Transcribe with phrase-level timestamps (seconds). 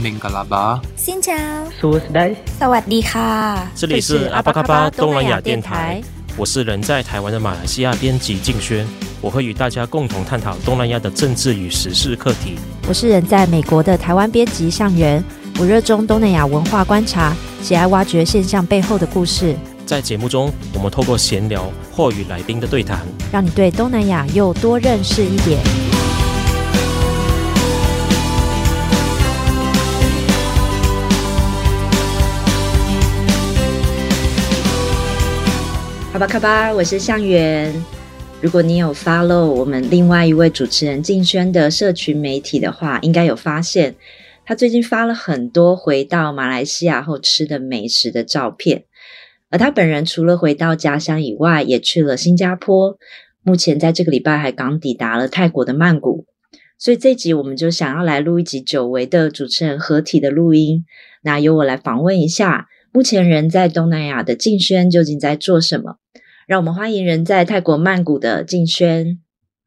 [0.00, 1.36] 明格拉巴，新疆，
[1.78, 6.00] 苏斯代，萨瓦迪卡，这里是阿巴卡巴东南亚电台，
[6.38, 8.86] 我是人在台湾的马来西亚编辑静轩，
[9.20, 12.56] 我会与大家共同探讨东南亚的政治与时事课题。
[12.88, 15.22] 我是人在美国的台湾编辑向元，
[15.58, 19.54] 我热衷东南亚文化观察，喜爱挖掘现象背后的故事。
[19.84, 25.89] 在节目中，我们透过闲聊或与来宾的对谈，让你对东南亚又多认识一点。
[36.20, 37.72] 巴卡巴，我是向元。
[38.42, 43.94] 如果你有 follow 我们另外一位主持人静轩的社群媒体的话，应该有发现
[44.44, 48.84] 他最近发了很多回到马来西亚后吃的美食的照片。
[49.48, 52.98] 而他本人除了回到家乡以外，也去了新加坡。
[53.42, 56.26] 目前在这个礼拜还刚抵达了泰国的曼谷。
[56.76, 60.84] 所以这集我们就想要来录一集久违的主持人合体的录音。
[61.22, 65.98] 那由我来访问一下，目前人在东南亚的静轩究竟在做什么？
[66.48, 69.20] 让我们欢迎人在泰国曼谷的静轩。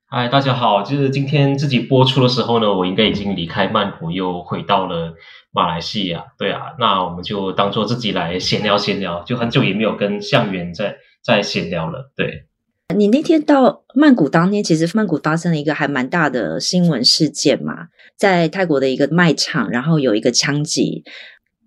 [0.09, 0.83] 嗨，大家好。
[0.83, 5.13] 就是今天自己播出的时候呢，我应该已经离开曼谷，又回到了。
[5.53, 12.11] 马来西亚，对啊，那我们就当做自己来闲聊闲聊，就很久也没有跟向元在在闲聊了。
[12.17, 12.47] 对，
[12.93, 17.87] 你那天到曼谷当天，其实曼谷发生了一个还蛮大的新闻事件嘛，
[18.17, 21.03] 在泰国的一个卖场，然后有一个枪击。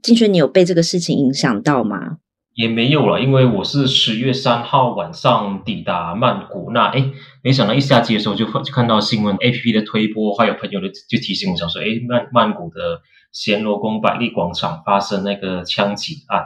[0.03, 2.19] 金泉，你有被这个事情影响到吗？
[2.55, 13.03] 也没有了，因为我是十月三号晚上抵达曼谷，那诶没想到一下机的时候就就看到新闻 APP 的推播，还有朋友的就提醒我，想说，诶曼曼谷的。
[13.35, 16.43] 暹罗宫百丽广场发生那个枪击案，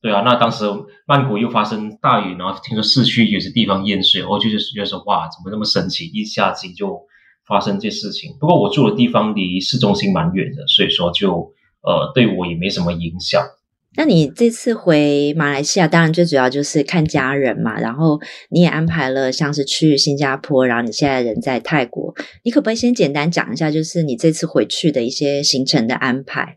[0.00, 0.64] 对啊，那当时
[1.06, 6.06] 曼谷又发生大雨，然后听说市区有些地方淹水，我就是觉得说哇，怎么那么神奇？
[6.06, 7.00] 一下子就
[7.46, 8.34] 发生这事情。
[8.40, 13.42] 不过我住的地方离市中心蛮远的，所以说就呃对我也没什么影响。
[13.94, 17.78] 那你这次回马来西亚，当然最主要就是看家人嘛。
[17.78, 26.56] 然后你也安排了像是去新加坡，然后你现在人在泰国，你可不可以先简单讲一下，就是你这次回去的一些行程的安排？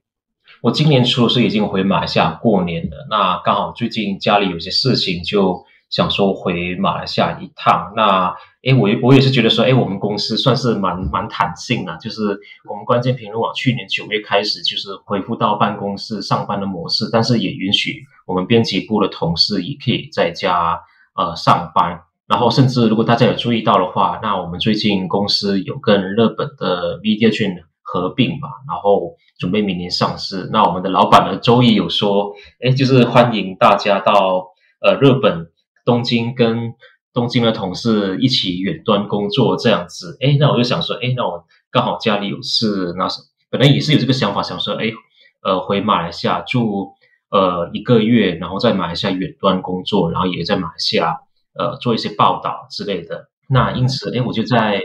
[0.61, 7.91] 我今年初是已经回马来西亚过年了，那刚好最近家里有些事情，就想说回马来西亚一趟。
[7.97, 8.33] 那
[8.65, 12.35] 诶，我我也是觉得说，诶，我们公司算是蛮蛮弹性的，就是
[12.67, 20.81] 我们关键评论网去年九月开始就是恢复到办公室上班的模式，但是也允许我们编辑部的同事也可以在家
[21.15, 22.01] 呃上班。
[22.27, 30.49] 然后甚至如果大家有注意到的话，那我们最近公司有跟日本的 Mediagen 合并嘛，然后准备明年上市。
[30.51, 32.33] 那我们的老板呢，周一有说，
[32.63, 34.47] 诶，就是欢迎大家到
[34.81, 35.51] 呃日本
[35.85, 36.73] 东京跟。
[37.15, 43.07] 东京的同事一起远端工作这样子，诶，那我就想说，诶，那我刚好家里有事，那
[43.49, 44.93] 本来也是有这个想法，想说，诶，
[45.41, 46.91] 呃，回马来西亚住
[47.31, 51.15] 呃一个月，然后在马来西亚远端工作，然后也在马来西亚
[51.57, 53.29] 呃做一些报道之类的。
[53.49, 54.81] 那因此，诶，我就在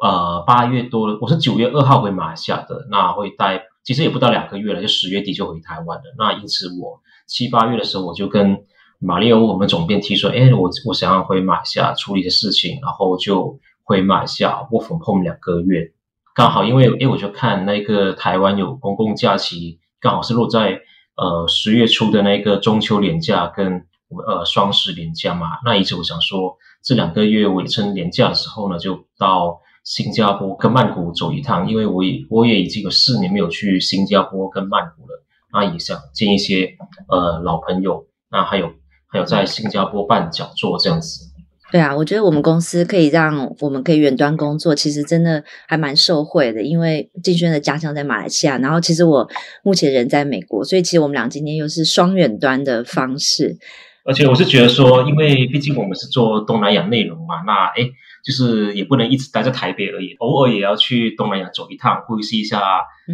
[0.00, 6.04] 呃八月多，我是九月二号回马来西亚的，那会待其实也不到两个月了，就十月底就回台湾了。
[6.16, 8.64] 那因此，我七八月的时候我就跟。
[9.04, 15.92] 马里欧，我们总编提出：“哎，我我想要回马来西亚处理的事情，然后就回马来西亚 work from home 两个月。
[16.36, 20.80] 刚好因为哎，我就看那个台湾有公共假期，刚好是落在
[21.16, 23.84] 呃十月初的那个中秋连假跟
[24.26, 25.48] 呃双十连假嘛。
[25.64, 36.76] 那一直我想说，这两个月尾趁连假的时候呢，就到新加坡跟曼谷走一趟，因为我也我也已经有四年没有去新加坡跟曼谷了，那也想见一些
[37.08, 38.70] 呃老朋友，那还有。”
[39.12, 41.26] 还有在新加坡办讲座这样子，
[41.70, 46.62] 对啊，我觉得我们公司可以让我们可以远端工作，其实真的还蛮受惠的。
[46.62, 49.28] 因为静轩的家乡在马来西亚，然后其实我
[49.62, 53.58] 目前人在美国，所以其实我们俩今天又是双远端的方式。
[54.04, 57.90] 而且我是觉得说，因为毕竟我们是做东南亚内容嘛，那诶
[58.24, 62.60] 就是也不能一直待在台北而已，偶尔也要去东南亚走一趟，呼吸一下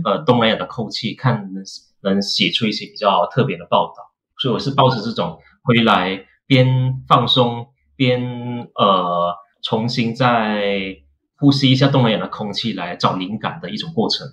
[0.05, 1.63] 呃东南亚的空气，看能
[2.03, 3.95] 能写出一些比较特别的报道。
[4.41, 5.39] 所以我是抱着这种。
[5.69, 8.23] 回来边放松边
[8.75, 10.97] 呃重新再
[11.37, 14.27] 呼吸一下东南亚的空气，来找灵感的一种过程。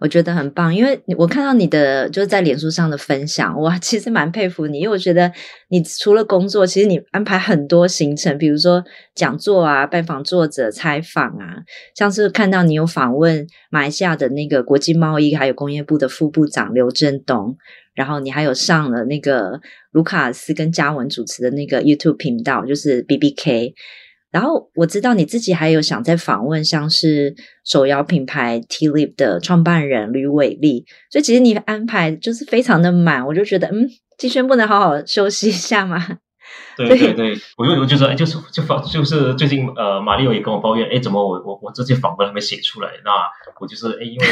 [0.00, 5.30] 我觉得很棒，因为我看到你的就是在脸书上的分享，哇， 其实蛮佩服你，因为我觉得
[5.68, 8.82] 你除了工作，其实你安排很多行程，比如说
[9.14, 11.62] 讲座啊、拜访作者、采访啊，
[11.94, 17.56] 像是看到你有访问马来西亚的那个国际贸易还有工业部的副部长刘振东。
[17.92, 19.60] 然后你还有上了那个
[19.90, 23.74] 卢卡斯跟嘉文主持的那个 YouTube 频道，就是 BBK。
[24.30, 27.34] 然后我知道你自己还有想再访问，像是
[27.64, 35.98] 手摇品牌 TLIP 的创办人吕伟立，所以其实你安排就是非常的满，我就觉得嗯，金轩不能好好休息一下吗？
[36.76, 42.88] 对对对，我就我就说，哎，就是就访就是最近呃，马力欧也跟我抱怨，哎，怎么我我我这些访问还没写出来？
[43.04, 43.10] 那
[43.60, 44.26] 我就是哎，因为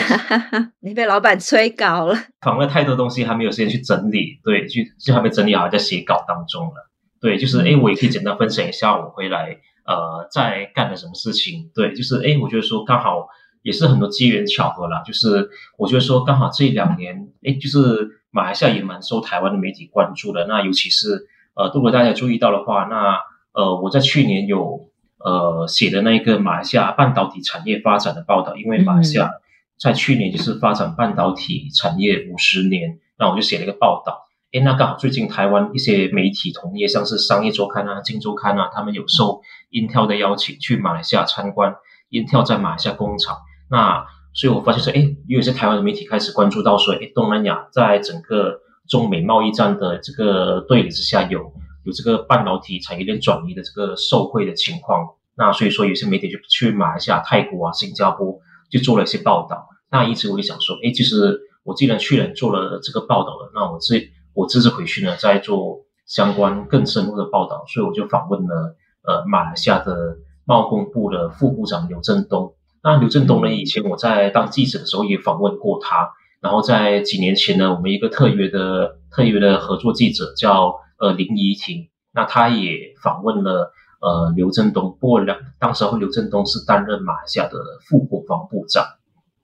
[0.81, 6.91] 你被老板催稿了，访问太多东西还没有时间去整理，对，就就还没整理好，在写稿当中了。
[7.21, 9.57] 对，就是哎，我也可以简单分享一下我回来
[9.89, 11.71] 呃在干的什么事情。
[11.75, 13.27] 对，就是哎，我觉得说刚好
[13.63, 21.27] 也是很多机缘巧合啦，就是我觉得说刚好这两年，哎，就是马来西亚也蛮受台湾的媒体关注的，那尤其是。
[21.59, 23.19] 呃，如果大家注意到的话，那
[23.51, 29.29] 呃，我在去年有呃写的那个马来西亚半导体产业发展的报道，因为马来西亚
[29.77, 34.28] 在去年就是发展半导体产业五十年，那我就写了一个报道。
[34.53, 41.75] 诶，那刚好最近台湾一些媒体同业，像是商业周刊啊、镜周刊啊，他们有受 Intel 的邀请去马来西亚参观
[42.11, 43.37] Intel 在马来西亚工厂。
[43.71, 48.59] 那所以我发现说，诶，有些台湾的媒体开始关注到说，诶，东南亚在整个
[48.89, 51.53] 中美贸易战的这个对垒之下，有
[51.85, 58.39] 有这个半导体产业链转移的这个受惠的情况，那所以说有些媒体就去马来西亚、泰国啊、新加坡
[58.71, 59.69] 就做了一些报道。
[59.91, 63.97] 那一直我就想说，哎，其实我既然去年做了这个报道了，那我这
[64.39, 72.55] 我这次回去呢，在做相关更深入的报道，所以我就访问了呃马来西亚的贸工部的副部长刘振东。
[72.85, 76.13] 那刘振东呢，以前我在当记者的时候也访问过他。
[76.41, 87.59] 然后在几年前呢，我们一个特约的特约的合作记者叫呃林怡婷，那他也访问了呃刘振东，不过两当时候刘振东是担任马来西亚的
[87.89, 88.87] 副国防部长，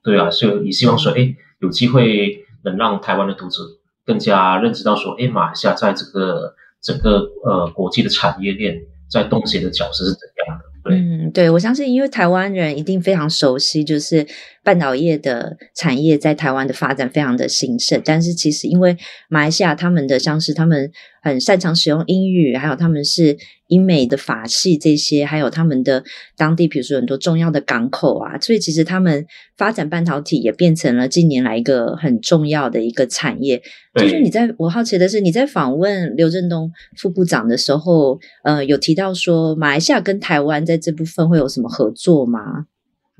[0.03, 3.61] 对啊，所以也希望说，哎，有机会能让台湾的读者
[4.05, 8.79] 更加认知到说，哎，马来西亚在这个整个呃国际的产业链
[9.09, 10.65] 在东协的角色是怎样的。
[10.83, 14.23] 对嗯，对，我相信，因为台湾人一定非常熟悉，就是
[14.65, 18.01] 半导业的产业在台湾的发展非常的兴盛。
[18.03, 18.97] 但是，其实因为
[19.29, 20.91] 马来西亚他们的像是他们
[21.21, 26.03] 很擅长使用英语，还有他们是英美的法系这些，还有他们的
[26.35, 29.25] 当地，比如说很多重要的港口啊，所以其实他们
[29.55, 33.61] 发展半导体也变成了近年来一个很重要的一个产业。
[33.93, 42.65] 就是你在我好奇的是，你在访问刘振东副部长的时候，呃，有提到说马来西亚跟台湾在这部分会有什么合作吗？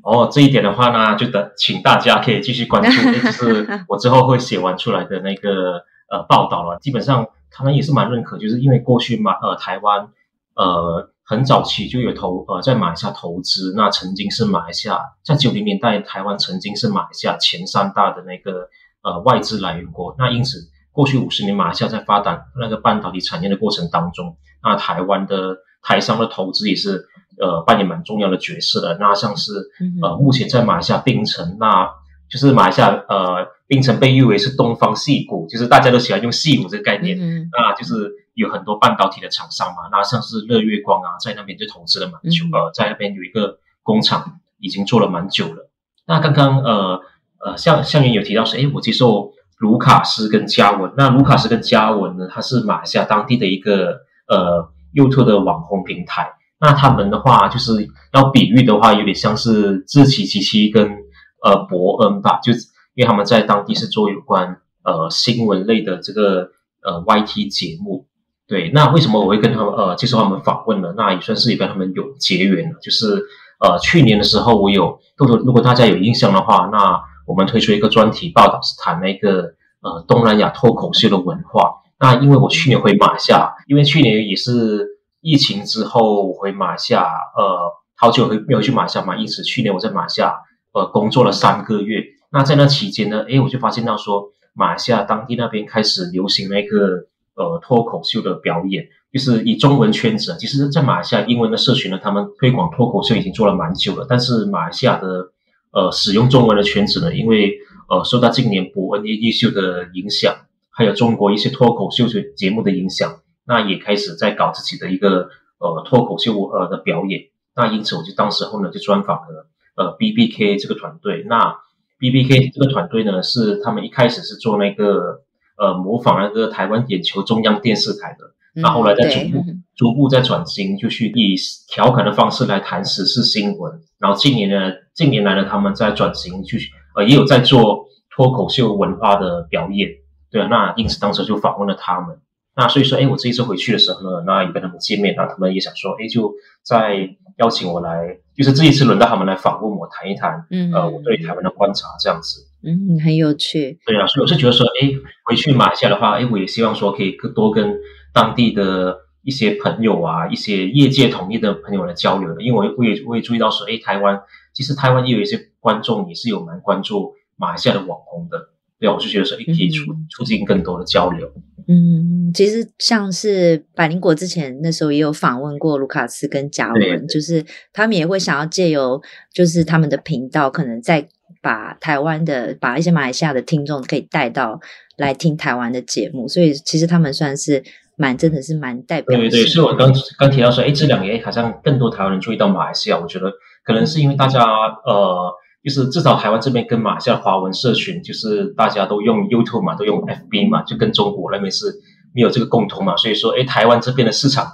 [0.06, 7.28] 哦，这一点的话呢，就等请大家可以继续关注， 就是我之后会写完出来的那个呃报道了，基本上。
[7.58, 10.10] 他们也是蛮认可，就是因为过去马呃台湾
[10.56, 18.68] 呃很早期就有投呃在马来西亚投资，那曾经是马来西亚在九零年代台湾曾经是马来西亚前三大的那个
[19.04, 27.08] 呃外资来源国，那因此过去五十年马来西亚在发展那个半导体产业的过程当中，那台湾的台商的投资也是
[27.40, 29.54] 呃扮演蛮重要的角色的，那像是
[30.02, 31.90] 呃目前在马来西亚槟城那。
[32.28, 45.70] 就是马来西亚，呃，槟城被誉为是东方戏谷，就是大家都喜欢用戏谷这个概念，嗯、那就是有很多半导体的厂商嘛，那像是乐月光啊，在那边就投资了蛮久，呃，在那边有一个工厂已经做了蛮久了。
[46.08, 47.00] 那刚刚呃
[47.46, 56.34] 呃，像像你有提到说，诶，我接受卢卡斯跟嘉文，那卢卡斯跟嘉文呢，他是马来西亚当地的一个呃 YouTube 的网红平台，
[56.66, 61.06] 那他们的话就是要比喻的话，有点像是志祺七七跟。
[61.44, 62.60] 呃，伯恩吧，就是
[62.96, 66.50] 因为他们在当地是做有关呃新闻类的这个
[66.82, 68.08] 呃 YT 节目，
[68.48, 68.72] 对。
[68.74, 70.92] 那为什么我会跟他们呃接受他们访问呢？
[70.98, 72.80] 那也算是也跟他们有结缘了。
[72.82, 73.22] 就是
[73.60, 81.76] 呃去年的时候，我有，如果如果大家有印象的话，那我们推出一个专题报道，是谈那个呃东南亚脱口秀的文化。
[82.00, 84.95] 那因为我去年回马来西亚，因为去年也是
[85.26, 87.02] 疫情之后回马来西亚，
[87.36, 90.36] 呃，好久没没有去马来西亚嘛，因此去年我在马来西亚。
[90.78, 92.04] 呃，工作了三个月，
[92.34, 105.32] 那在那期间呢，诶，我就发现到说，马来西亚当地那边开始流行那个呃脱口秀的表演，就是以中文圈子，其实，在马来西亚英文的社群呢，他们推广脱口秀已经做了蛮久了，但是马来西亚的
[105.72, 107.54] 呃使用中文的圈子呢，因为
[107.88, 110.36] 呃受到近年博恩夜夜秀的影响，
[110.72, 112.06] 还有中国一些脱口秀
[112.36, 119.48] 节目的影响，那也开始在搞自己的一个呃脱口秀呃的表演，那因此我就当时候呢就专访了。
[119.78, 121.58] 呃，B B K 这个团队，那
[122.00, 125.20] B B K 这个团队呢，是他们一开始是做那个
[125.58, 129.44] 呃模仿那个台湾眼球中央电视台的，然后来再逐步
[129.76, 131.36] 逐步再转型，就去以
[131.68, 133.82] 调侃的方式来谈时事新闻。
[134.00, 136.58] 然后近年呢，近年来呢，他们在转型，去
[136.96, 139.90] 呃也有在做脱口秀文化的表演。
[140.32, 142.18] 对啊，那因此当时就访问了他们。
[142.56, 146.34] 那所以说，哎，我这一次回去的时候呢，那也跟他们见面，那他们也想说，哎，就
[146.64, 147.16] 在。
[147.38, 152.48] 邀请我来，就是这一次轮到他们来访问我，谈一谈，嗯，呃，我对台湾的观察这样子。
[152.64, 153.78] 嗯，很有趣。
[153.86, 154.88] 对啊，所以我是觉得说，哎，
[155.26, 157.78] 回去马来西亚的话，哎，我也希望说可以更多跟
[158.14, 162.42] 当地的一些朋友啊，一些业界同业的朋友来交流的。
[162.42, 164.22] 因为我我也我也注意到说，哎，台湾
[164.54, 168.38] 其实台湾也有一些观众也是有蛮关注马来西亚的网红的。
[168.80, 171.32] 对啊，我就觉得说，哎，可以促促进更多的交流。
[171.68, 179.02] 嗯，其实像是百灵果之前那时候也有访问过卢卡斯跟嘉文，就是他们也会想要借由
[179.34, 181.08] 就是他们的频道，可能再。
[181.42, 184.60] 把台湾的，把一些马来西亚的听众可以带到
[184.98, 187.64] 来听台湾的节目，所以其实他们算是
[187.96, 189.30] 蛮真的是蛮代表的。
[189.30, 193.32] 对对，所以我刚刚提到说，哎，这两年好像更多台湾人注意到马来西亚，我觉得
[193.64, 195.32] 可能是因为大家呃，
[195.66, 201.66] 就是至少台湾这边跟马来西亚华文社群，就是大家都用 YouTube 嘛，都用 FB 嘛，就跟中国那边是
[202.14, 204.46] 没有这个共同嘛，所以说，哎，台湾这边的市场，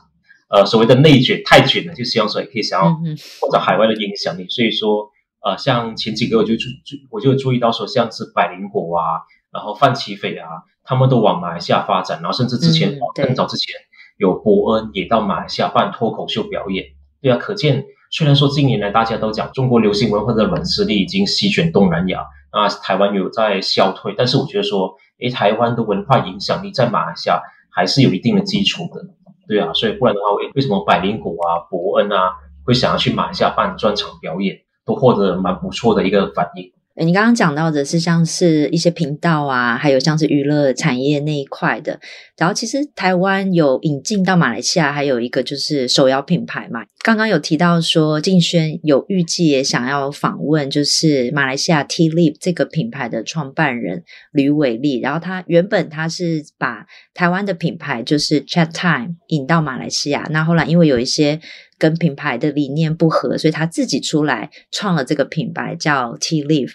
[0.50, 2.94] 呃，所谓的内卷太卷了，就希望说也可以想要
[3.42, 5.10] 或者海外的影响力，所以说。
[5.44, 10.48] 呃，像前几个我就注注我就注意到说，像是百灵果啊，然后范奇斐啊，
[10.84, 13.74] 他们都往马来西亚发展，然后甚至之前、嗯、更早之前
[14.20, 16.86] 有伯恩也到马来西亚办脱口秀表演。
[17.24, 27.42] 对啊，可见虽然说近年来大家都讲中国流行文化的软实力已经席卷东南亚，那，台湾有在消退，但是我觉得说，诶，台湾的文化影响力在马来西亚
[27.72, 29.02] 还是有一定的基础的。
[29.48, 32.34] 对啊，所以不然的话，为为什么百灵谷啊、伯恩啊
[32.66, 34.58] 会想要去马来西亚办专场表演？
[34.84, 36.74] 都获得蛮不错的一个反应。
[36.96, 42.00] 你刚刚讲到的是像是一些频道啊，还有像是娱乐产业那一块的。
[42.38, 46.82] 然后其实台湾有引进到马来西亚，还有一个就是手摇品牌嘛。
[47.02, 55.00] 刚刚有提到说，静轩有预计也想要访问，就是马来西亚 tleaf 这个品牌的创办人吕伟立。
[55.00, 61.40] 然后他原本他是把台湾的品牌就是 Chat Time 引到马来西亚，那后来因为有一些。
[61.82, 66.74] 跟品牌的理念不合，所以他自己出来创了这个品牌，叫 Tea Leaf。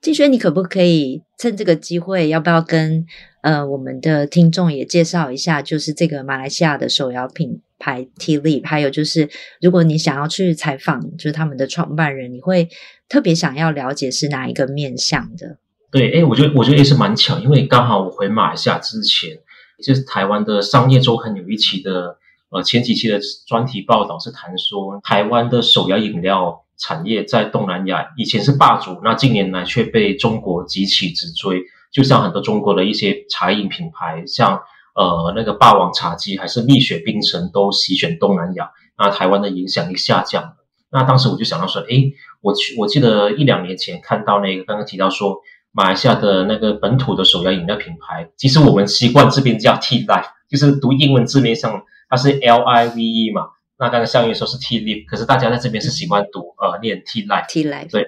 [0.00, 3.04] 静轩，你可不可以趁这个机会，要不要跟
[3.42, 8.64] 呃我们的听众也介绍一下，就是这个马来西亚的手摇品牌 Tea Leaf？
[8.64, 9.28] 还有就是，
[9.60, 12.68] 如果你想要去采访，就是他们的创办人，你会
[13.08, 15.58] 特别想要了解是哪一个面向的？
[15.90, 19.36] 对，哎，我觉得我觉得也是蛮巧，因为刚好我回马来西亚之前，
[19.82, 22.18] 就是台湾的商业周刊有一期的。
[22.54, 23.18] 呃，前几期的
[23.48, 31.64] 专题报道是谈说，台湾的手摇饮料产业在东南亚以前是霸主，那近年来却被中国急起直追。
[31.90, 34.60] 就像很多中国的一些茶饮品牌，像
[34.94, 40.56] 呃那个霸王茶姬还是蜜雪冰城都席卷东南亚，那台湾的影响力下降了。
[40.92, 45.38] 那当时我就想到说，诶，我去，我记得一两年前看到那个刚刚提到说，
[45.72, 51.82] 马来西亚的那个本土的手摇饮料品牌，其实我们习惯这边叫 Tea Life，就是读英文字面上。
[52.08, 53.48] 它是 L I V E 嘛？
[53.76, 57.48] 那刚刚相应说是 Tea Leaf，可是大家在这边是喜欢读呃念 Tea Life。
[57.48, 58.06] Tea Life 对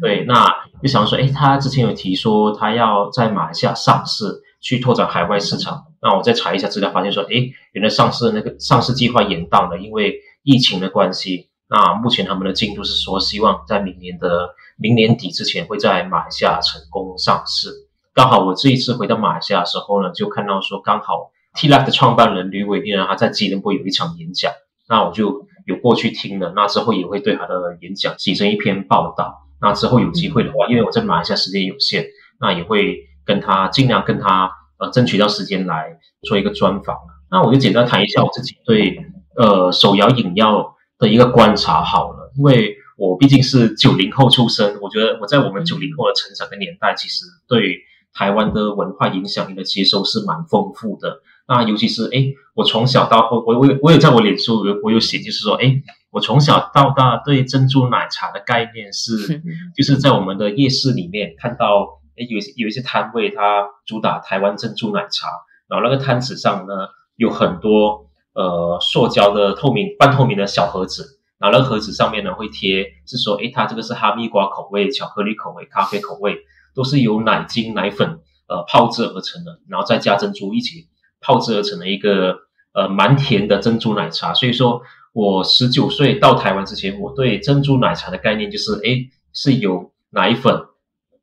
[0.00, 0.44] 对，那
[0.80, 5.86] 就想说，诶，他之前有提说他要在马来西亚上市，去拓展海外市场。
[6.00, 10.14] 那我再查一下资料，发现说，诶，原来上市那个上市计划延宕了，因为
[10.44, 11.48] 疫情的关系。
[11.68, 17.70] 那目前他们的进度是说，希望在明年的明年底之前会在马来西亚成功上市。
[18.14, 21.32] 刚好我这一次回到马来西亚的时候呢，就看到说刚好。
[21.54, 24.52] Tea Life 的创办人吕伟立呢，他在吉隆坡有一场演讲，
[24.88, 26.52] 那我就有过去听了。
[26.54, 29.46] 那之后也会对他的演讲写成一篇报道。
[29.60, 32.06] 那之后有机会的话，因为我在马来西亚时间有限，
[32.40, 36.96] 那也会跟他尽量跟他呃争取到时间来做一个专访。
[37.30, 39.04] 那我就简单谈一下我自己对
[39.36, 47.80] 呃手摇饮料的一个观察好了，因为我毕竟是九零后出生，我觉得我在我们九零后的成长的年代，其实对
[48.14, 51.20] 台湾的文化影响力的接收是蛮丰富的。
[51.48, 59.40] 那尤其是哎，我从小到我我我有我有在我脸书我有写，就是说哎，我从小到大对珍珠奶茶的概念是，
[59.74, 65.28] 就是在我们的夜市里面看到哎，有有一些摊位它主打台湾珍珠奶茶，
[65.70, 66.74] 然后那个摊子上呢
[67.16, 76.36] 有很多呃塑胶的透明半透明的小盒子，然后那个盒子上面呢会贴是说诶，它这个是哈密瓜口味、巧克力口味、咖啡口味，
[76.74, 80.88] 都是由奶精奶粉呃泡制而成的，然后再加珍珠一起。
[81.20, 82.36] 泡制而成的一个
[82.74, 84.82] 呃蛮甜的珍珠奶茶，所以说
[85.12, 90.60] 我十九岁到台湾之前，我对珍珠奶茶的概念就是，诶，是由奶粉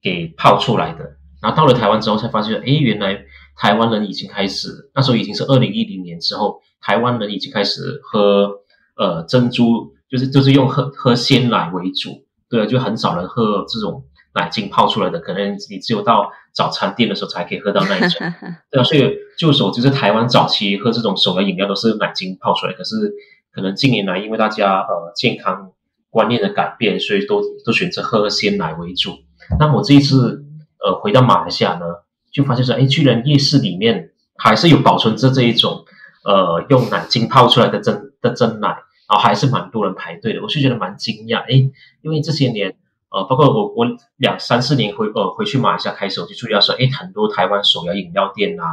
[0.01, 1.17] 给泡出来的。
[1.41, 3.25] 然后到了台湾之后才发现，诶，原来
[3.55, 8.51] 台湾人已经开始，那时候已经是二零一零年之后，台湾人已经开始喝
[8.97, 14.03] 呃珍珠，就是就是用喝喝鲜奶为主，对，就很少人喝这种。
[14.35, 18.33] 奶精泡出来的，可能你只有到早餐店的时候才可以喝到那一种。
[18.69, 23.13] 对啊，所以就说就是台湾早期喝这种手摇饮料都是奶精泡出来，可是
[23.53, 25.71] 可能近年来因为大家呃健康
[26.09, 29.11] 观念的改变，所以都都选择喝鲜奶为主。
[29.57, 30.43] 那我这一次
[30.85, 31.85] 呃回到马来西亚呢，
[32.31, 35.85] 就发现说，哎，居然夜市里面还是有保存着这一种
[36.25, 38.67] 呃用奶精泡出来的真的真奶，
[39.07, 42.75] 然后还是蛮多人排队的，我是觉得蛮惊讶，哎，因为这些年。
[43.11, 43.85] 呃，包括我我
[44.17, 48.65] 两三四年回呃回去马来西亚开始，我就注意到说，诶，很多台湾手摇饮料店啊，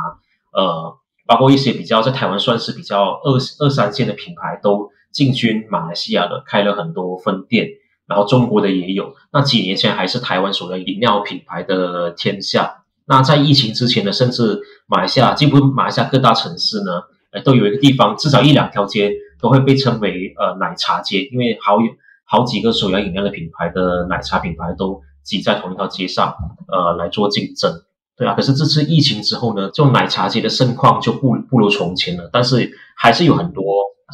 [0.52, 0.96] 呃，
[1.26, 7.68] 包括一些比较在台湾算是比较二二三线的品牌，都进军马来西亚的，开了很多分店，
[8.08, 9.14] 然后中国的也有。
[9.32, 12.82] 那几年前还是台湾手摇饮料品牌的天下。
[13.06, 21.86] 那在疫情之前呢，甚至马来西亚，几乎马来西亚各大城市呢，呃，都有一个地方，至少一两条街都会被称为呃奶茶街，因为好有。
[22.32, 26.34] 好几个手摇饮料的品牌的奶茶品牌都挤在同一条街上，
[26.66, 27.70] 呃，来做竞争，
[28.16, 28.32] 对啊。
[28.32, 32.30] 可是这次疫情之后呢，这种奶茶街的盛况就不不如从前了。
[32.32, 33.62] 但是还是有很多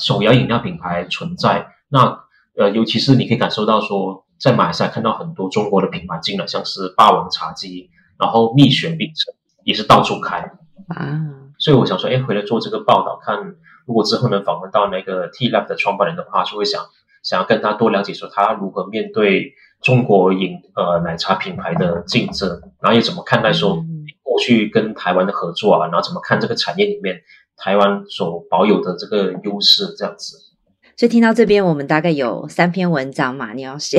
[0.00, 1.68] 手摇饮料品牌存在。
[1.88, 2.18] 那
[2.58, 9.32] 呃，尤其是你可以感受到说，在马来西亚看到很多中国的品牌进来，像是霸王茶姬，然后蜜雪冰城
[9.62, 10.38] 也是到处开
[10.88, 11.20] 啊。
[11.60, 13.54] 所以我想说，哎，回来做这个报道，看
[13.86, 16.82] 如果之后能访问到那个 Tealab 的创办人的话，就会想。
[17.22, 22.48] 想要跟他多了解，说他如何面对中国饮呃奶茶品牌的竞争，
[22.80, 23.84] 然后又怎么看待说
[24.22, 27.20] 过去跟台湾的合作啊，然后怎么看这个产业里面
[27.56, 30.36] 台湾所保有的这个优势这样子。
[30.96, 33.98] 所以听到这边，我们大概有三篇文章嘛，你要写，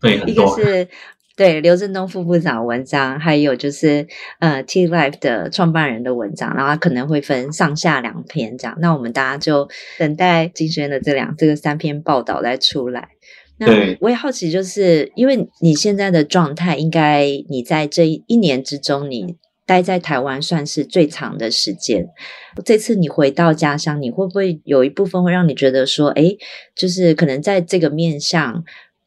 [0.00, 0.88] 对， 一个是。
[1.36, 4.06] 对，刘振东副部长的文章，还有就是
[4.38, 8.74] 呃，Tealive 的创办人的文章，然后他可能会分上下两篇这样。
[8.80, 13.08] 那我们大家就等待金轩的这两这个三篇报道再出来。
[13.58, 13.66] 那
[14.00, 22.06] 我也好奇，就是因为你现在的状态，应该你在这一年之中，你待在台湾算是最长的时间。
[22.64, 26.34] 这次你回到家乡，你会不会有一部分会让你觉得说，哎，
[26.74, 28.64] 就是可能在这个面向。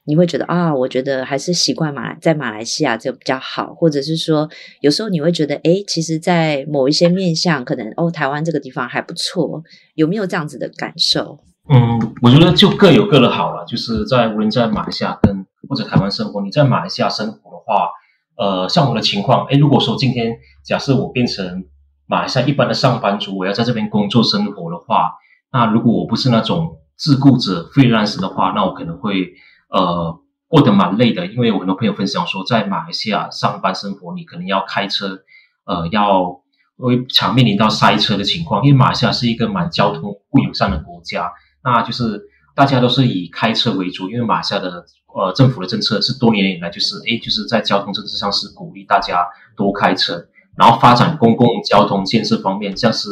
[0.10, 4.50] 你会觉得啊，我觉得还是习惯马来在马来西亚就比较好，或者是说，
[4.82, 9.62] 有时候你会觉得，诶，其实，在某一些面向，可能哦，台湾这个地方还不错，
[9.94, 11.38] 有没有这样子的感受？
[11.70, 13.64] 嗯，我觉得就各有各的好了。
[13.68, 17.92] 就是在无论在马来西亚跟或者台湾生活，你在马来西亚生活的话，
[18.36, 21.66] 呃，像我的情况，诶，如果说今天假设我变成
[22.08, 25.12] 马来西亚一般的上班族，我要在这边工作生活的话，
[25.54, 29.34] 那如果我不是那种自雇者 freelance 的话，那我可能会。
[29.70, 35.20] 呃，过得蛮累的，因为我很多朋友分享说，在马来西亚上班生活，你可能要开车，
[35.66, 36.42] 呃，要
[36.78, 38.64] 会常面临到塞车的情况。
[38.66, 41.32] 因为马来西亚是一个蛮交通不友善的国家，
[41.64, 42.20] 那就是
[42.56, 44.10] 大家都是以开车为主。
[44.10, 49.24] 因为马来西亚的呃政府的政策是多年以来就是，诶，就是在交通政策上是鼓励大家
[49.56, 50.26] 多开车，
[50.58, 53.10] 然后发展公共交通建设方面，像是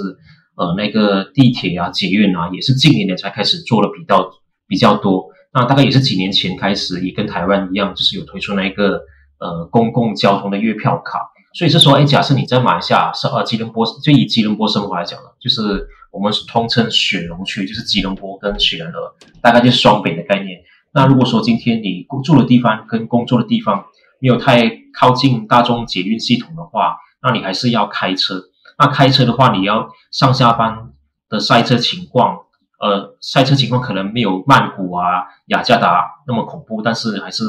[0.56, 4.32] 呃那个地铁啊、捷运啊，也是近年来才开始做的比较
[4.68, 5.27] 比较多。
[5.54, 9.02] 那大概也是几年前开始，也跟台湾一样，就是有推出那个
[9.40, 11.20] 呃公共交通的月票卡。
[11.54, 20.60] 所以是说，哎，假设你在马来西亚是呃吉隆坡，就以吉隆坡生活来讲呢，就是我们是通称雪隆区，就是吉隆坡跟雪兰莪，大概就是双北的概念。
[20.94, 23.86] 那如果说今天你住的地方跟工作的地方
[24.20, 28.44] 没有太靠近大众捷运系统的话，那你还是要开车。
[28.78, 30.90] 那开车的话，你要上下班
[31.30, 32.38] 的塞车情况。
[32.80, 37.44] 呃，赛车情况可能没有曼谷啊、雅加达那么恐怖，但是还是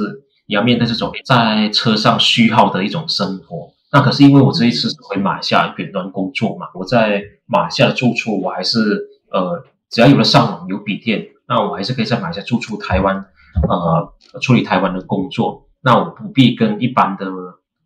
[0.46, 3.70] 你要面对这种在车上虚耗的一种生活。
[3.92, 13.22] 那可是因为我这一次回马来西亚远端工作嘛，我在马来西亚的住处，我还是呃，只要有了上网、有笔电，那我还是可以在马来西亚住处台湾
[13.68, 15.68] 呃处理台湾的工作。
[15.82, 17.26] 那我不必跟一般的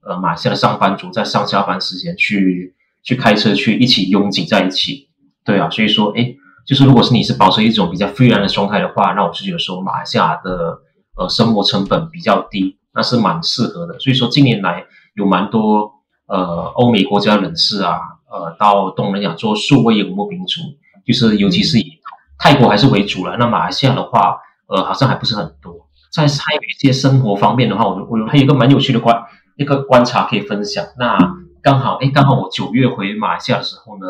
[0.06, 5.08] 呃马来西亚的上班族在上下班时间去去开车去一起拥挤在一起。
[5.44, 6.36] 对啊，所以说诶。
[6.64, 10.78] 就是如果是你是保持一种比较 freelance 的状态的话，那我是觉得说马来西亚的
[11.16, 13.98] 呃生活成本比较低，那是蛮适合的。
[13.98, 15.90] 所以说近年来有蛮多
[16.28, 17.98] 呃欧美国家人士啊，
[18.30, 20.60] 呃到东南亚做数位游牧民族，
[21.04, 21.98] 就是尤其是以
[22.38, 23.36] 泰国还是为主了。
[23.38, 25.88] 那马来西亚的话，呃好像还不是很多。
[26.12, 29.20] 在还有一些生活方面的话，我我还有一个蛮有趣的观
[29.56, 30.84] 一个观察可以分享。
[30.96, 31.18] 那
[31.60, 34.06] 刚好哎刚好我九月回马来西亚的时候呢，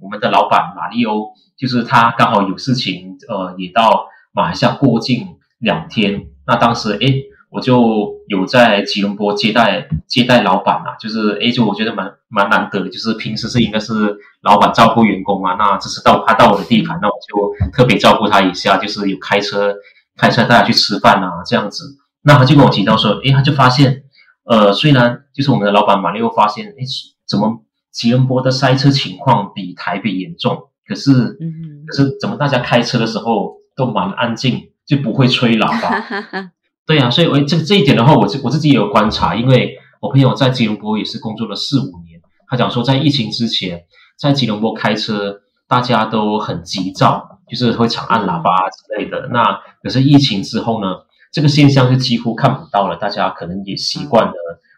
[0.00, 1.32] 我们的老板马利欧。
[1.58, 6.26] 就是他刚好有事情，呃，也到马来西亚过境两天。
[6.46, 19.74] 那当时，诶，我就有在吉隆坡接待接待老板嘛，就是，诶，就我觉得蛮蛮难得，就是平时是应该是老板照顾员工嘛，那这次到他到我的地盘，那我就特别照顾他一下，就是有开车
[20.16, 21.96] 开车带他去吃饭啊，这样子。
[22.22, 24.04] 那他就跟我提到说，诶，他就发现，
[24.44, 26.84] 呃，虽然就是我们的老板马利欧发现，诶，
[27.26, 30.67] 怎么吉隆坡的塞车情况比台北严重？
[30.88, 36.04] 可是，嗯，可是怎么大家开车的时候都蛮安静，就不会吹喇叭？
[36.86, 43.84] 对啊，所以我这这一点的话，我自我自己也有观察，因为我朋友在吉隆坡也是工作了四五年，他讲说在疫情之前，
[44.18, 49.28] 在吉隆坡开车大家都很急躁，就是会长按喇叭之类的。
[49.30, 50.88] 那可是疫情之后呢，
[51.30, 54.32] 这个现象就几乎看不到了，大家可能也习惯了。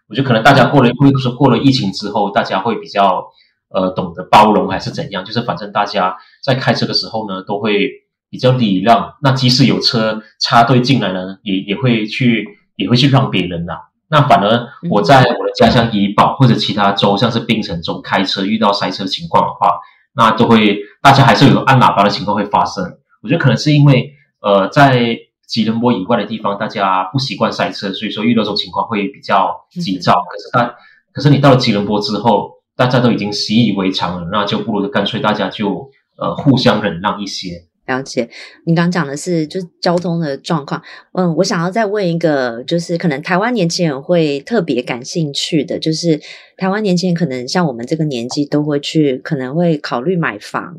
[0.09, 3.25] 我觉得可能大家过了会说过了疫情之后，大家会比较
[3.71, 7.89] 呃懂得包容还是怎样，就是反正大家在开车的时候呢，都会。
[8.33, 13.73] 比较礼让，那即使有车插队进来呢，也也会去也会去让别人呐。
[14.09, 19.81] 那反而我在我的家乡怡保或者其他州，像是槟城州开车遇到塞车情况的话，
[20.15, 22.85] 那都会大家还是有按喇叭的情况会发生。
[23.21, 30.13] 我觉得可能是因为呃在吉隆坡以外的地方，大家不习惯塞车，所以说遇到这种情况会比较急躁。
[30.13, 30.73] 可是但
[31.13, 37.67] 可是你到了吉隆坡之后，大家都已经习以为常了，那就不如干脆大家就呃互相忍让一些。
[37.87, 38.27] 了解，
[38.65, 40.83] 你刚刚讲的是就是交通的状况。
[41.13, 46.19] 嗯，我想要再问一个，就是可能台湾年轻人会特别感兴趣的，就是
[46.57, 50.75] 台湾年轻人可能像我们这个年纪都会去，可能会考虑买房。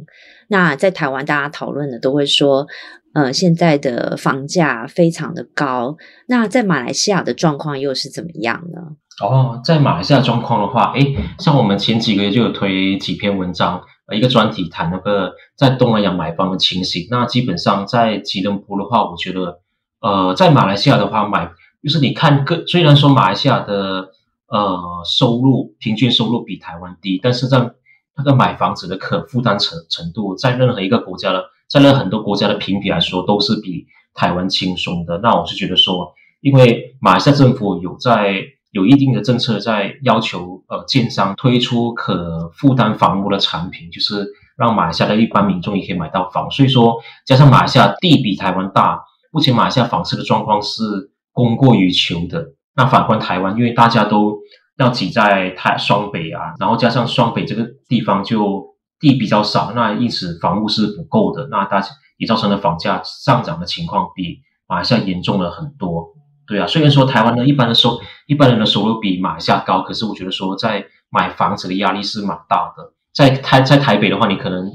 [0.47, 2.65] 那在台湾大家讨论的都会说，
[3.13, 5.97] 呃，现在的房价非常的高。
[6.27, 8.95] 那在马来西亚的状况又是怎么样呢？
[9.19, 13.81] 哦，在马来西亚状况的话，诶，像我们前几个月就有推几篇文章。
[14.13, 17.07] 一个专题谈那个在东南亚买房的情形。
[17.09, 19.61] 那基本上在吉隆坡的话，我觉得，
[20.01, 21.49] 呃，在马来西亚的话买，
[21.81, 24.09] 就是你看个，虽然说马来西亚的
[24.49, 27.71] 呃收入平均收入比台湾低，但是在
[28.17, 35.19] 那个买房子的可负担程程度，在任何一个国家的，在任何很多国家的评比来说，都是比台湾轻松的。
[35.19, 38.43] 那我是觉得说，因为马来西亚政府有在。
[38.71, 44.25] 有一定的政策在要求，呃，建商推出可负担房屋的产品，就是
[44.57, 46.49] 让马来西亚的一般民众也可以买到房。
[46.49, 52.53] 所以说，加上马来西亚地比台湾大，目前马来西亚房市的状况是供过于求的。
[52.73, 54.37] 那反观台湾，因为大家都
[54.77, 58.65] 要挤在台双北啊，然后加上双北这个地方就
[59.01, 66.13] 地比较少，那因此房屋是不够的，那大家也造成了房价上涨的情况比马来西亚严重了很多。
[66.51, 72.91] 对啊，虽然说台湾呢，一般的收一般人的收入比马来西亚高，可是我觉得说在买房子的压力是蛮大的。
[73.13, 74.69] 在台在台北的话，你可能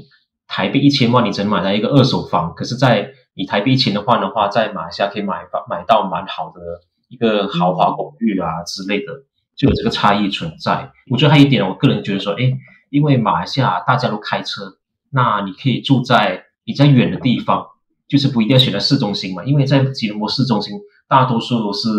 [0.47, 6.59] 台币一千万，你只能买到一个二手房；可是，在你台币一千的话的话，在马来西亚可以买房买到蛮好的
[7.09, 9.13] 一个豪华公寓啊之类的，
[9.55, 10.91] 就有这个差异存在。
[11.11, 12.57] 我觉得还有一点，我个人觉得说，诶，
[12.89, 14.63] 因为马来西亚大家都开车，
[15.11, 17.67] 那你可以住在比较远的地方，
[18.07, 20.73] 就是不一定要选在市中心嘛，因为在吉隆坡市中心。
[21.07, 21.89] 大多数都是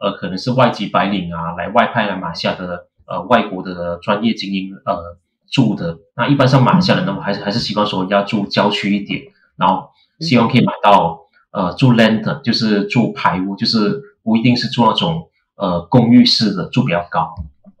[0.00, 5.16] 呃，可能是外籍白领啊，来外派来马来西亚的呃外国的专业精英呃
[5.50, 5.98] 住的。
[6.14, 9.22] 那一般上马来西亚人呢，还是还是习惯说要住郊区一点，
[9.56, 9.90] 然后
[10.20, 11.18] 希望可以买到
[11.50, 17.34] 呃住 land，就是住排屋，就是不一定是住那种呃公寓式的，住比较高。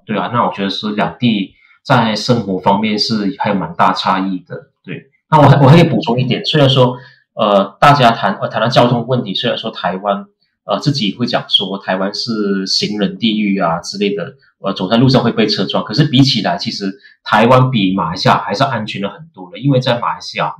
[0.04, 4.56] 对啊，那我觉得是两地在生活方面是还有蛮大差异的。
[4.82, 6.96] 对，那我还我还可以补充一点，虽然说
[7.34, 10.26] 呃大家谈呃谈到交通问题，虽然说台湾。
[10.68, 15.82] 呃，自己会讲说台湾是行人地狱啊之类的，呃，走在路上会被车撞。
[15.82, 16.92] 可是比起来，其实
[17.24, 19.58] 台湾比马来西亚还是安全了很多的。
[19.58, 20.52] 因为在马来西亚，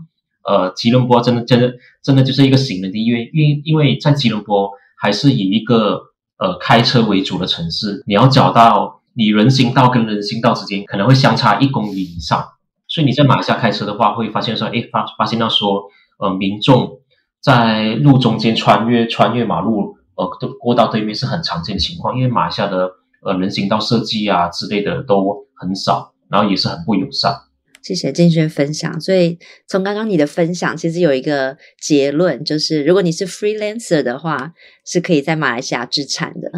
[0.49, 6.01] 呃，吉隆坡真的真的真的就是一个行人地狱，因为因为在吉隆坡还是以一个
[6.38, 12.42] 呃开车为主的城市，你要找到你人行道跟人行道之间可能会相差一公里以上，
[12.88, 15.83] 所以你在马来西亚开车的话，会发现说，诶，发发现到说，
[16.18, 17.01] 呃，民众
[17.42, 19.98] 在路中间穿越穿越马路。
[20.19, 20.27] 呃，
[20.61, 22.91] 过道对面是很常见的情况，因为马来西亚的
[23.25, 27.33] 呃人行道设计啊之类的都很少，然后也是很不友善。
[27.81, 29.01] 谢谢建轩分享。
[29.01, 34.53] 所以从刚刚你的分享，其实有一个结论，就是如果你是 freelancer 的话，
[34.85, 36.51] 是可以在马来西亚置产的。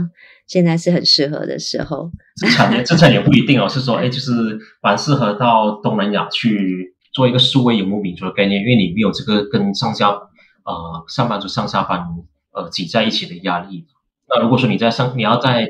[0.47, 2.11] 现在是很适合的时候。
[2.37, 12.01] 置产也置产也不一定哦，是说哎，就是蛮适合到东南亚去做一个数位游牧民族的概念，因为你没有这个跟上下呃上班族上下班。
[12.53, 13.87] 呃，挤在一起的压力。
[14.29, 15.69] 那如果说你在上，你要在，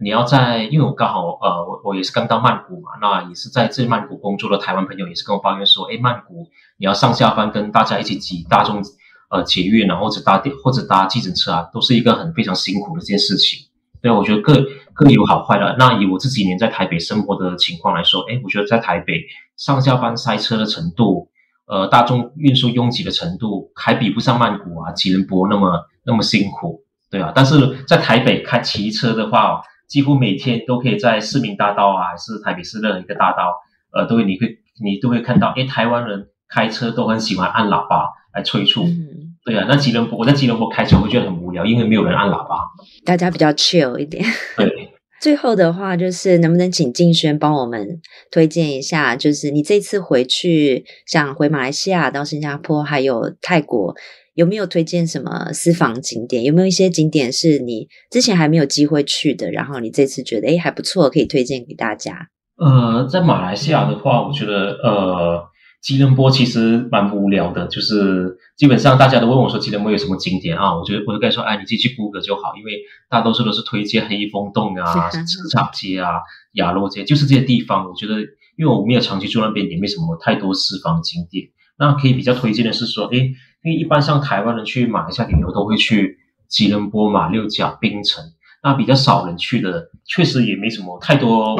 [0.00, 8.82] 你要在，因为我刚好呃，我我也是刚到曼谷嘛，那也是在这曼谷工作的台湾朋友也是跟我抱怨说，诶，曼谷你要上下班跟大家一起挤大众
[9.30, 13.68] 呃捷运，然后或者搭电或者搭计程车啊，都是一个很非常辛苦的一件事情。
[14.00, 14.54] 对，我觉得各
[14.94, 15.76] 各有好坏的。
[15.78, 19.22] 那以我这几年在台北生活的情况来说，诶，我觉得在台北
[19.56, 21.27] 上下班塞车的程度。
[21.68, 27.30] 呃，大众运输拥挤的程度还比不上曼谷啊、吉隆坡那么那么辛苦，对啊。
[27.34, 33.52] 但是在台北开骑车的话，几乎每天都可以在市民大道啊，还是台北市任何一个大道，
[33.92, 38.84] 呃，都会你会你都会看到，诶，台湾人开车都很喜欢按喇叭来催促。
[38.84, 42.56] 嗯，对啊，那吉隆坡我在吉隆坡开车会觉得很无聊，因为没有人按喇叭，
[43.04, 44.24] 大家比较 chill 一点。
[44.56, 44.97] 对。
[45.20, 48.00] 最后的话，就是能不能请静轩帮我们
[48.30, 53.94] 推荐一下，就是你这次回去，像回马来西亚、到新加坡还有泰国，
[54.34, 56.44] 有没有推荐什么私房景点？
[56.44, 62.28] 有没有一些景点是你之前还没有机会去的，然后你这次觉得诶还不错，可以推荐给大家？
[62.56, 65.48] 呃，在马来西亚的话，我觉得呃。
[65.80, 70.76] 吉隆坡其实蛮无聊的，就是基本上大家都问我说吉隆坡有什么景点啊？
[70.76, 76.14] 我觉得我就跟他说，哎，你自己去 Google 就好，因为大多数都是推荐黑风洞啊、市场街啊、
[76.54, 77.88] 亚罗街，就是这些地方。
[77.88, 78.20] 我觉得，
[78.56, 81.48] 因为我没有长期住那边，也没什么太多私房景点。
[81.78, 88.24] 那可以比较推荐的是说，哎，因为一般像台湾人去马来西亚旅游都会去吉隆坡、马六甲、槟城，
[88.64, 91.56] 那比较少人去的，确实也没什么太多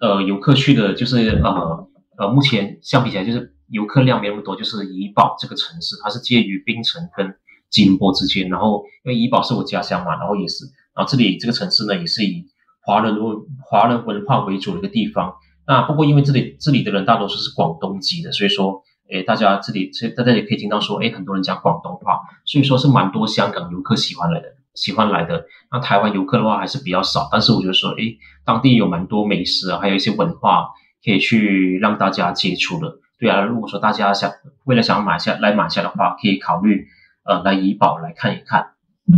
[0.00, 3.55] 呃游客去的，就是呃呃，目前相比起来就是。
[3.68, 7.34] 游客量没那么多，就是怡保这个城市，它是介于槟城跟
[7.70, 8.48] 吉隆坡之间。
[8.48, 12.46] 然后，因为怡保是我家乡嘛，然后也是，然后这里这个城市呢，也是以
[12.82, 15.34] 华人文华人文化为主的一个地方。
[15.66, 25.44] 那不过，因为这里这里的人大多数是广东籍的，所以说，诶，大家这里大家也可以听到说，诶，很多人讲广东话，所以说是蛮多香港游客喜欢来的，喜欢来的。
[25.72, 30.68] 那台湾游客的话还是比较少，但是我觉得说，诶，当地有蛮多美食啊，还有一些文化
[31.04, 32.98] 可以去让大家接触的。
[33.18, 34.30] 对啊，如果说大家想
[34.64, 36.86] 为了想买下来买下的话，可以考虑
[37.24, 38.72] 呃来怡保来看一看。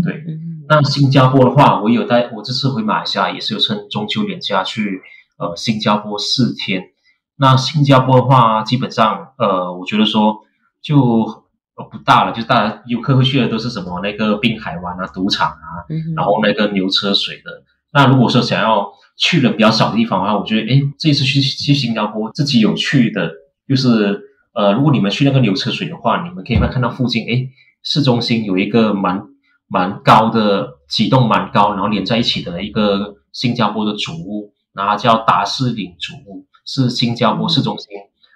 [0.05, 0.23] 对，
[0.69, 5.01] 那新加坡的话，我有带我这次回马来西亚也是有趁中秋连假去
[5.39, 6.83] 呃新加坡四天。
[7.37, 10.43] 那新加坡的话，基本上呃我觉得说
[10.81, 10.99] 就
[11.75, 15.83] 呃不大了，就大家游客会去的都是什么那个滨海湾啊、赌场啊，
[16.15, 17.65] 然后那个牛车水的。
[17.93, 23.33] 那如果说想要去人比较少的地方的话，我觉得哎这次去去新加坡自己有去的。
[23.68, 24.22] 就是
[24.54, 27.50] 呃，如果你们去那个牛车水的话，你们可以看到附近，诶，
[27.83, 29.22] 市中心有一个蛮
[29.68, 37.88] 蛮高的几栋蛮高，然后连在一起的一个新加坡的主屋，然后叫达士林主屋，是新加坡市中心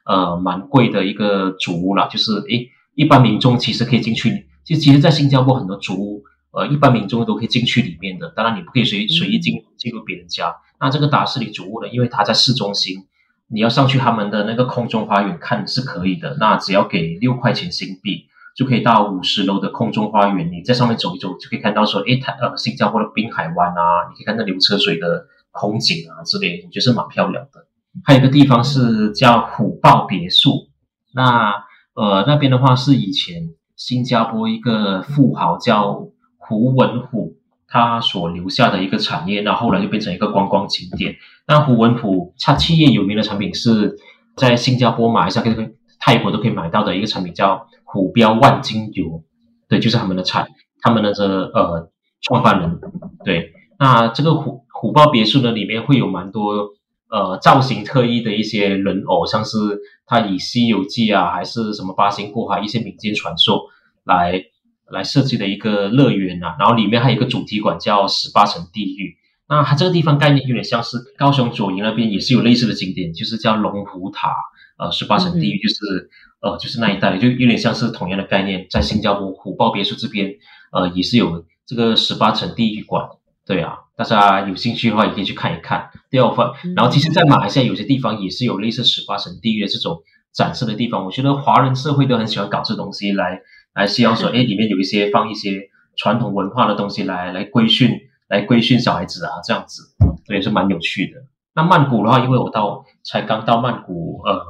[0.04, 2.06] 呃蛮贵的一个主屋啦。
[2.06, 8.28] 就是诶，一般民众其实可以进去，就其实，在新加坡很多主屋，呃，一般民众都可以进去里面的。
[8.36, 10.54] 当然，你不可以随随意进进入别人家。
[10.78, 13.06] 那这个达士林主屋呢，因为它在市中心。
[13.52, 18.24] 你要上去他们的那个空中花园看是可以的，那只要给六块钱新币
[18.56, 27.66] 就可以到五十楼的空中花园，你在上面走一走就可以看到说，诶，它呃新加坡的滨海湾啊，你可以看到流车水的空景啊之类的，我觉得是蛮漂亮的。
[28.04, 30.68] 还有一个地方是叫虎豹别墅，
[31.14, 31.52] 那
[31.94, 37.36] 呃那边的话是以前新加坡一个富豪叫胡文虎。
[37.74, 41.16] 他所留下的一个产业，那，后来就变成一个观光景点。
[41.46, 43.96] 那胡文虎他企业有名的产品是
[44.36, 49.22] 在新加坡、马来西亚跟泰国都可以买到的一个产品，叫虎标万金油。
[49.68, 50.48] 对，就是他们的产，
[50.80, 52.78] 他们的这呃创办人。
[53.24, 56.70] 对，那这个虎虎豹别墅呢，里面会有蛮多
[57.10, 59.58] 呃造型特异的一些人偶，像是
[60.06, 63.62] 他以《西游记》啊，还是什么八仙过海一些民间传说
[64.04, 64.44] 来。
[64.90, 69.16] 来设计的一个乐园、啊，然后里面还有一个主题馆叫十八层地狱。
[69.52, 74.34] 那它这个地方概念有点像是高雄左营那边也是有类似的景点，就是叫龙虎塔，
[74.78, 76.08] 呃，十八层地狱就是、
[76.40, 78.66] 嗯、呃就是那一带，就有点像是同样的概念。
[78.70, 80.32] 在新加坡虎豹别墅这边，
[80.72, 83.06] 呃，也是有这个十八层地狱馆。
[83.44, 85.90] 对啊，大家有兴趣的话也可以去看一看。
[86.08, 90.00] 第二份，然后其实，在马来西亚有些地方也是有类似十八层地狱的这种
[90.32, 91.04] 展示的地方。
[91.04, 93.40] 我觉得华人社会都很喜欢搞这东西来。
[93.74, 97.90] 来希望说， 哎，里面有一些放一些传统文化的东西来来规训，
[98.32, 99.82] 来规训小孩子啊，这样子，
[100.26, 101.20] 所以是蛮有趣的。
[101.54, 104.42] 那曼谷的话，因为我到才刚到曼谷呃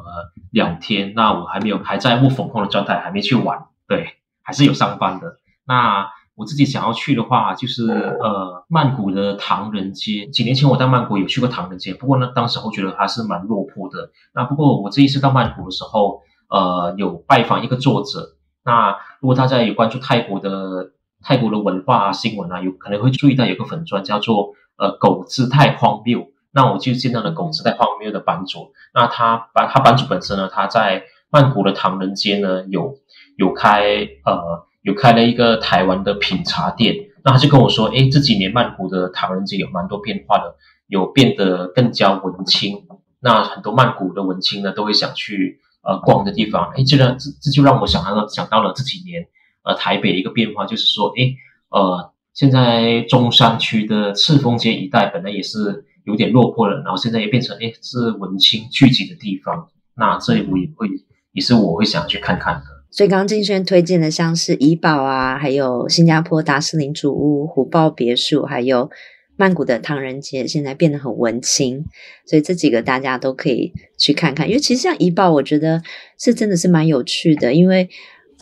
[0.52, 4.06] 两天，那我还没有还在雾封控的状态，还没去玩，对，
[4.44, 5.34] 还是有上班的。
[5.66, 10.26] 那我自己想要去的话，就是呃曼谷的唐人街。
[10.26, 14.10] 几年前我在曼谷有去过唐人街，不过呢，当时我觉得还是蛮落魄的。
[14.32, 18.36] 那不过我这一次到曼谷的时候，呃，有拜访一个作者。
[18.64, 20.92] 那如果大家有关注泰国的
[21.22, 26.28] 泰国的文化啊、新闻啊，有可能会注意到有个粉专叫做呃狗子泰荒谬。
[26.52, 28.72] 那我就见到了狗子泰荒谬的版主。
[28.92, 32.94] 那他版他版主本身呢，他在曼谷的唐人街呢有
[33.36, 36.96] 有开呃有开了一个台湾的品茶店。
[37.24, 40.56] 那他就跟我说，诶，这几年曼谷的唐人街有蛮多变化的，
[40.88, 42.82] 有变得更加文青。
[43.20, 45.60] 那很多曼谷的文青呢，都会想去。
[45.84, 49.26] 呃，逛的地方，哎，这让这这就让我想到了想到了这几年，
[49.64, 51.34] 呃，台北的一个变化，就是说，哎，
[51.70, 59.68] 呃，现在中山区的赤峰街一带本来也是有点落魄了，然后现在也变成，哎，是文青聚集的地方。
[59.94, 60.88] 那这里我也会
[61.32, 62.62] 也是我会想去看看的。
[62.90, 68.90] 所以刚刚静轩推荐的像是怡保啊，还有新加坡达斯林主屋、虎豹别墅，还有
[69.36, 71.86] 曼谷的唐人街，现在变得很文青，
[72.26, 74.48] 所以这几个大家都可以去看看。
[74.48, 75.82] 因为其实像怡保，我觉得
[76.18, 77.88] 是真的是蛮有趣的，因为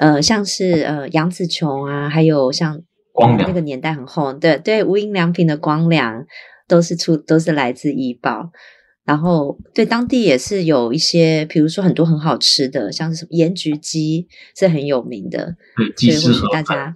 [0.01, 2.81] 呃，像是呃杨紫琼啊，还有像
[3.13, 6.25] 光良那个年代很红，对对，无印良品的光良
[6.67, 8.51] 都是出都是来自怡保。
[9.05, 16.95] 然后，对当地也是有一些，比如说很多很好吃的，像是什么盐焗鸡是很有名的，对，所以或许大家，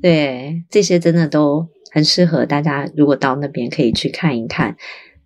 [0.00, 4.76] 对这些真的都很适合大家，如果到那边可以去看一看。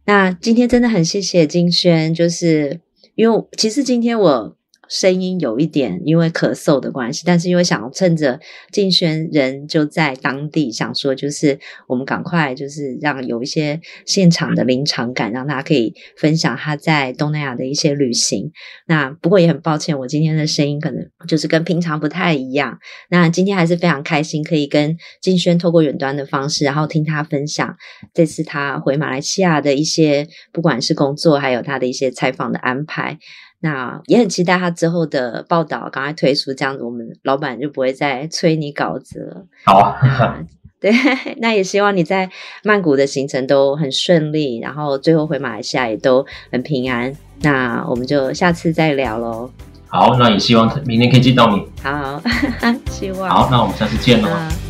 [0.07, 2.81] 那今天真的很谢谢金轩，就是
[3.17, 4.57] 因为其实今天我。
[4.89, 8.41] 声音有一点因为咳嗽的关系，但是因为想趁着
[8.73, 18.53] 静轩人就在当地，想说就是我们赶快就是让有一些现场的临场感，让大家可以分享他在东南亚的一些旅行。
[18.87, 22.79] 那不过也很抱歉，我今天的声音可能就是跟平常不太一样。
[23.11, 27.77] 那今天还是非常开心，可以跟静轩透过远端的方式，然后听他分享
[28.15, 33.19] 这次他回马来西亚的一些，不管是工作还有他的一些采访的安排。
[33.67, 39.45] 那也很期待他之后的报道，赶快推出，这样子我们老板就不会再催你稿子了。
[39.65, 40.39] 好啊，
[40.79, 40.93] 对，
[41.39, 42.31] 那也希望你在
[42.63, 47.13] 曼谷的行程都很顺利，然后最后回马来西亚也都很平安。
[47.43, 49.51] 那我们就下次再聊喽。
[49.89, 51.63] 好，那也希望明天可以见到你。
[51.83, 52.23] 好，
[52.91, 53.29] 希望。
[53.29, 54.29] 好，那我们下次见喽。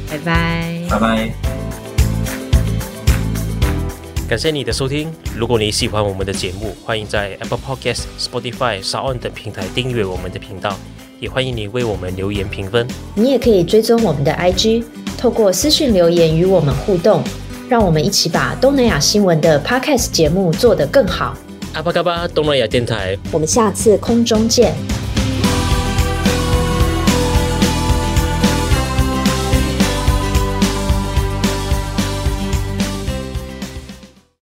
[0.08, 0.86] 拜拜。
[0.88, 1.55] 拜拜。
[4.28, 5.08] 感谢你的收听。
[5.36, 10.76] 如果你喜欢我们的节目，欢迎在 Apple Podcast、Spotify、SoundOn 等平台订阅我们的频道，
[11.20, 12.88] 也欢迎你为我们留言评分。
[13.14, 14.82] 你也可以追踪我们的 IG，
[15.16, 17.22] 透过私讯留言与我们互动，
[17.68, 21.36] 让我们一起把东南亚新闻的 Podcast 节目做得更好。
[21.74, 24.74] 阿巴嘎巴东南亚电台，我们下次空中见。